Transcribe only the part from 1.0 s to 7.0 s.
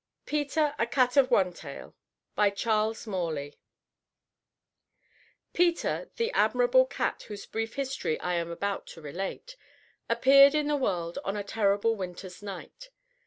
O' ONE TAIL By Charles Morley Peter, the admirable